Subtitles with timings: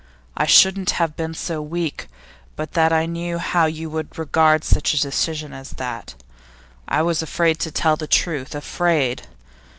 [0.35, 2.07] I shouldn't have been so weak
[2.55, 6.15] but that I knew how you would regard such a decision as that.
[6.87, 9.27] I was afraid to tell the truth afraid.